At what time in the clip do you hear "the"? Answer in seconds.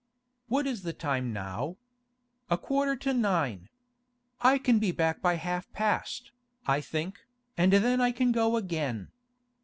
0.81-0.93